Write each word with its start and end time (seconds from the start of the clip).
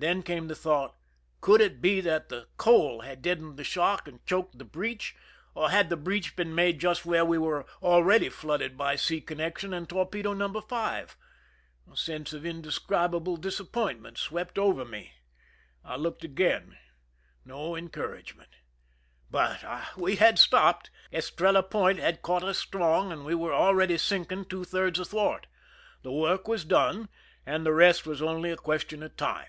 Then 0.00 0.22
came 0.22 0.48
the 0.48 0.54
thought, 0.54 0.96
Could 1.42 1.60
it 1.60 1.82
be 1.82 2.00
that 2.00 2.30
the 2.30 2.48
coal 2.56 3.02
had 3.02 3.20
deadened 3.20 3.58
the 3.58 3.64
shock 3.64 4.08
and 4.08 4.24
choked 4.24 4.56
the 4.56 4.64
breach, 4.64 5.14
or 5.54 5.68
had 5.68 5.90
the 5.90 5.96
breach 5.98 6.34
been 6.36 6.54
made 6.54 6.80
just 6.80 7.04
where 7.04 7.22
we 7.22 7.36
were 7.36 7.66
already 7.82 8.30
flooded 8.30 8.78
by 8.78 8.96
sea 8.96 9.20
connec 9.20 9.58
tion 9.58 9.74
and 9.74 9.86
torpedo 9.90 10.32
No. 10.32 10.58
5? 10.58 11.18
A 11.92 11.96
sense 11.98 12.32
of 12.32 12.46
indescribable 12.46 13.36
disappointment 13.36 14.16
swept 14.16 14.58
over 14.58 14.86
me. 14.86 15.12
I 15.84 15.96
looked 15.96 16.24
again: 16.24 16.78
no 17.44 17.76
encouragement. 17.76 18.56
But 19.30 19.62
ah! 19.64 19.92
we 19.98 20.16
had 20.16 20.38
stopped, 20.38 20.90
Es 21.12 21.28
trella 21.30 21.62
Point 21.62 21.98
had 21.98 22.22
caught 22.22 22.42
us 22.42 22.56
strong, 22.56 23.12
and 23.12 23.26
we 23.26 23.34
were 23.34 23.52
steadily 23.52 23.98
sinking 23.98 24.46
two 24.46 24.64
thirds 24.64 24.98
athwart. 24.98 25.46
The 26.00 26.10
work 26.10 26.48
was 26.48 26.64
done, 26.64 27.10
and 27.44 27.66
the 27.66 27.74
rest 27.74 28.06
was 28.06 28.22
only 28.22 28.50
a 28.50 28.56
question 28.56 29.02
of 29.02 29.14
time. 29.18 29.48